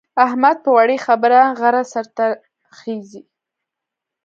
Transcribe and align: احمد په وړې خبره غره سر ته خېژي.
احمد 0.25 0.57
په 0.63 0.69
وړې 0.77 0.97
خبره 1.05 1.41
غره 1.59 1.83
سر 1.91 2.05
ته 2.17 2.25
خېژي. 2.77 3.21